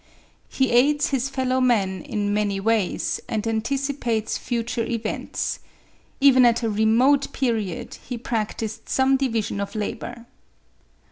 [0.49, 5.59] He aids his fellow men in many ways, and anticipates future events.
[6.19, 10.25] Even at a remote period he practised some division of labour.